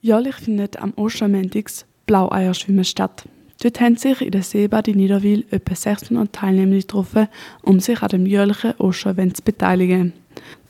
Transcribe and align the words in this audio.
Jährlich 0.00 0.36
findet 0.36 0.80
am 0.80 0.92
Ostermäntigs 0.94 1.84
Blaueierschwimmen 2.06 2.84
statt. 2.84 3.24
Dort 3.60 3.80
haben 3.80 3.96
sich 3.96 4.20
in 4.20 4.30
der 4.30 4.44
Seebad 4.44 4.86
in 4.86 4.98
Niederwil 4.98 5.44
etwa 5.50 5.74
600 5.74 6.32
Teilnehmer 6.32 6.76
getroffen, 6.76 7.26
um 7.62 7.80
sich 7.80 8.00
an 8.00 8.08
dem 8.10 8.24
jährlichen 8.24 8.74
Osterevent 8.78 9.38
zu 9.38 9.42
beteiligen. 9.42 10.12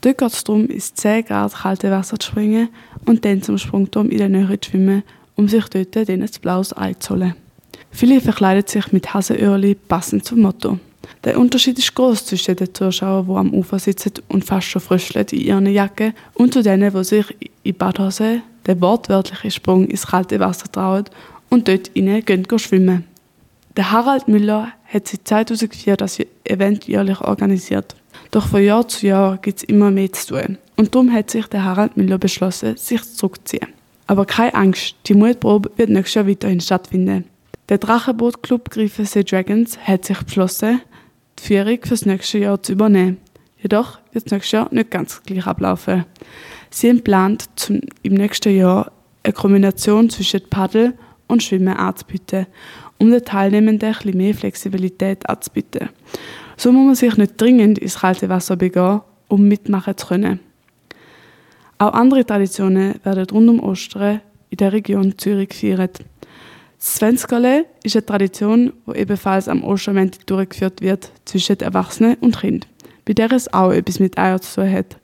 Dort 0.01 0.17
geht 0.17 0.33
es 0.33 0.43
darum, 0.43 0.65
ins 0.65 0.95
10 0.95 1.25
Grad 1.25 1.53
kalte 1.53 1.91
Wasser 1.91 2.17
zu 2.17 2.31
springen 2.31 2.69
und 3.05 3.23
dann 3.23 3.43
zum 3.43 3.59
Sprungturm 3.59 4.09
in 4.09 4.17
der 4.17 4.29
Nähe 4.29 4.59
zu 4.59 4.71
schwimmen, 4.71 5.03
um 5.35 5.47
sich 5.47 5.65
dort 5.65 5.95
dann 5.95 6.23
ein 6.23 6.29
blaues 6.41 6.75
Ei 6.75 6.95
zu 6.95 7.13
holen. 7.13 7.35
Viele 7.91 8.21
verkleiden 8.21 8.65
sich 8.65 8.91
mit 8.91 9.13
Hasenöhrli 9.13 9.75
passend 9.75 10.25
zum 10.25 10.41
Motto. 10.41 10.79
Der 11.23 11.39
Unterschied 11.39 11.77
ist 11.77 11.93
groß 11.93 12.25
zwischen 12.25 12.55
den 12.55 12.73
Zuschauern, 12.73 13.27
die 13.27 13.33
am 13.33 13.53
Ufer 13.53 13.77
sitzen 13.77 14.13
und 14.27 14.43
fast 14.43 14.67
schon 14.67 14.81
fröscheln 14.81 15.27
in 15.31 15.39
ihren 15.39 15.65
Jacken, 15.67 16.13
und 16.33 16.53
zu 16.53 16.63
denen, 16.63 16.91
die 16.91 17.03
sich 17.03 17.25
in 17.61 17.75
Badhose 17.75 18.41
den 18.69 18.81
wortwörtlichen 18.81 19.51
Sprung 19.51 19.87
ins 19.87 20.07
kalte 20.07 20.39
Wasser 20.39 20.71
trauen 20.71 21.05
und 21.49 21.67
dort 21.67 21.89
innen 21.89 22.23
schwimmen. 22.57 23.05
Der 23.75 23.91
Harald 23.91 24.27
Müller 24.27 24.69
hat 24.85 25.07
seit 25.07 25.27
2004 25.27 25.97
das 25.97 26.19
Event 26.43 26.87
jährlich 26.87 27.21
organisiert. 27.21 27.95
Doch 28.31 28.47
von 28.47 28.63
Jahr 28.63 28.87
zu 28.87 29.07
Jahr 29.07 29.37
gibt 29.37 29.59
es 29.59 29.63
immer 29.63 29.91
mehr 29.91 30.11
zu 30.11 30.35
tun. 30.35 30.57
Und 30.75 30.93
darum 30.93 31.11
hat 31.11 31.31
sich 31.31 31.47
der 31.47 31.63
Harald 31.63 31.97
Müller 31.97 32.17
beschlossen, 32.17 32.77
sich 32.77 33.03
zurückzuziehen. 33.03 33.67
Aber 34.07 34.25
keine 34.25 34.55
Angst, 34.55 34.95
die 35.05 35.13
Mutprobe 35.13 35.71
wird 35.77 35.89
nächstes 35.89 36.15
Jahr 36.15 36.27
weiterhin 36.27 36.61
stattfinden. 36.61 37.25
Der 37.69 37.77
Drachenbootclub 37.77 38.71
Griffensee 38.71 39.23
Dragons 39.23 39.77
hat 39.79 40.05
sich 40.05 40.19
beschlossen, 40.23 40.81
die 41.37 41.43
Führung 41.43 41.79
fürs 41.83 42.05
nächste 42.05 42.39
Jahr 42.39 42.61
zu 42.61 42.73
übernehmen. 42.73 43.17
Jedoch 43.61 43.99
wird 44.11 44.25
es 44.25 44.31
nächstes 44.31 44.51
Jahr 44.53 44.67
nicht 44.71 44.89
ganz 44.89 45.21
gleich 45.23 45.45
ablaufen. 45.45 46.05
Sie 46.69 46.93
geplant, 46.93 47.45
zum, 47.55 47.81
im 48.03 48.13
nächsten 48.13 48.55
Jahr 48.55 48.91
eine 49.23 49.33
Kombination 49.33 50.09
zwischen 50.09 50.41
Paddel 50.49 50.93
und 51.27 51.43
Schwimmen 51.43 51.75
anzubieten, 51.75 52.47
um 52.97 53.11
den 53.11 53.23
Teilnehmenden 53.23 53.93
etwas 53.93 54.15
mehr 54.15 54.33
Flexibilität 54.33 55.27
anzubieten. 55.29 55.89
So 56.57 56.71
muss 56.71 56.85
man 56.85 56.95
sich 56.95 57.17
nicht 57.17 57.39
dringend 57.39 57.79
ins 57.79 57.99
kalte 57.99 58.29
Wasser 58.29 58.55
begeben, 58.55 59.01
um 59.27 59.47
mitmachen 59.47 59.95
zu 59.97 60.07
können. 60.07 60.39
Auch 61.77 61.93
andere 61.93 62.25
Traditionen 62.25 62.95
werden 63.03 63.25
rund 63.31 63.49
um 63.49 63.59
Ostern 63.61 64.21
in 64.49 64.57
der 64.57 64.73
Region 64.73 65.17
Zürich 65.17 65.49
gefeiert. 65.49 65.99
Das 66.77 66.95
Svenskerle 66.95 67.65
ist 67.83 67.95
eine 67.95 68.05
Tradition, 68.05 68.73
die 68.87 68.97
ebenfalls 68.97 69.47
am 69.47 69.63
Ostermäntig 69.63 70.25
durchgeführt 70.25 70.81
wird 70.81 71.11
zwischen 71.25 71.59
Erwachsenen 71.59 72.15
und 72.15 72.39
Kind, 72.39 72.67
bei 73.05 73.13
der 73.13 73.31
es 73.31 73.53
auch 73.53 73.71
etwas 73.71 73.99
mit 73.99 74.17
Eier 74.17 74.41
zu 74.41 74.61
tun 74.61 74.71
hat. 74.71 74.97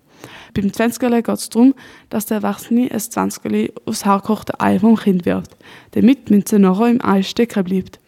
Beim 0.55 0.71
Zwanzigerle 0.71 1.21
geht 1.21 1.35
es 1.35 1.49
darum, 1.49 1.75
dass 2.09 2.27
der 2.27 2.37
Erwachsene 2.37 2.89
ein 2.89 2.99
Zwanzigerle 2.99 3.73
aufs 3.83 4.05
haargekochte 4.05 4.57
Ei 4.61 4.79
vom 4.79 4.95
Kind 4.95 5.25
wirft, 5.25 5.57
damit 5.91 6.29
die 6.29 6.33
Münze 6.33 6.59
nachher 6.59 6.87
im 6.87 7.03
Ei 7.03 7.23
stecken 7.23 7.65
bleibt. 7.65 7.99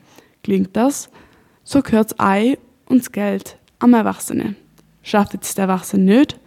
Klingt 0.43 0.75
das? 0.75 1.09
So 1.65 1.81
gehört 1.81 2.11
das 2.11 2.19
Ei 2.19 2.57
und 2.85 2.99
das 2.99 3.11
Geld 3.11 3.57
am 3.79 3.93
Erwachsenen. 3.93 4.55
Schafft 5.03 5.35
es 5.41 5.55
der 5.55 5.63
Erwachsene 5.63 6.19
nicht, 6.19 6.39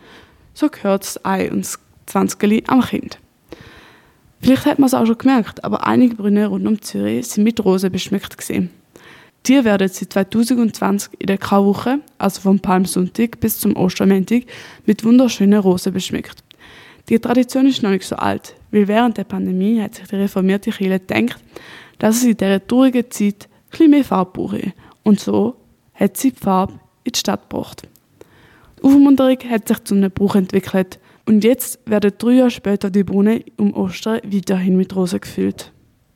so 0.54 0.70
gehört 0.70 1.02
das 1.02 1.22
Ei 1.22 1.50
und 1.50 1.66
das 1.66 1.78
Zwanzigerle 2.06 2.62
am 2.66 2.80
Kind. 2.80 3.18
Vielleicht 4.40 4.64
hat 4.64 4.78
man 4.78 4.86
es 4.86 4.94
auch 4.94 5.04
schon 5.04 5.18
gemerkt, 5.18 5.62
aber 5.64 5.86
einige 5.86 6.14
Brünnen 6.14 6.46
rund 6.46 6.66
um 6.66 6.80
Zürich 6.80 7.28
sind 7.28 7.44
mit 7.44 7.62
Rosen 7.62 7.92
beschmückt 7.92 8.38
gesehen. 8.38 8.70
Die 9.46 9.64
werden 9.64 9.88
seit 9.88 10.12
2020 10.12 11.12
in 11.18 11.26
der 11.26 11.38
Karwoche, 11.38 12.00
also 12.18 12.40
vom 12.42 12.60
Palmsonntag 12.60 13.40
bis 13.40 13.58
zum 13.58 13.74
Ostermäntig, 13.76 14.46
mit 14.86 15.04
wunderschönen 15.04 15.60
Rosen 15.60 15.92
beschmückt. 15.92 16.44
Die 17.08 17.18
Tradition 17.18 17.66
ist 17.66 17.82
noch 17.82 17.90
nicht 17.90 18.06
so 18.06 18.16
alt, 18.16 18.54
weil 18.70 18.86
während 18.86 19.16
der 19.16 19.24
Pandemie 19.24 19.80
hat 19.80 19.94
sich 19.94 20.06
die 20.08 20.16
reformierte 20.16 20.70
Kirche 20.70 21.00
gedacht, 21.00 21.42
dass 21.98 22.16
es 22.16 22.24
in 22.24 22.36
dieser 22.36 22.66
traurigen 22.66 23.10
Zeit 23.10 23.48
ein 23.78 23.90
mehr 23.90 24.04
Farbe 24.04 24.30
brauche. 24.32 24.72
Und 25.02 25.20
so 25.20 25.56
hat 25.94 26.16
sie 26.16 26.32
die 26.32 26.40
Farbe 26.40 26.74
in 27.04 27.12
die 27.12 27.18
Stadt 27.18 27.48
gebracht. 27.48 27.82
Die 28.78 28.84
Aufmunterung 28.84 29.38
hat 29.48 29.68
sich 29.68 29.84
zu 29.84 29.94
einem 29.94 30.10
Bruch 30.10 30.36
entwickelt 30.36 30.98
und 31.26 31.44
jetzt 31.44 31.78
werden 31.86 32.12
drei 32.18 32.32
Jahre 32.32 32.50
später 32.50 32.90
die 32.90 33.04
Brunnen 33.04 33.44
um 33.56 33.74
Ostern 33.74 34.20
weiterhin 34.24 34.76
mit 34.76 34.94
Rosen 34.94 35.20
gefüllt. 35.20 35.72